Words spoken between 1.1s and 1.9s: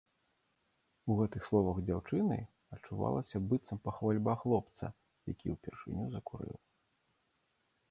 У гэтых словах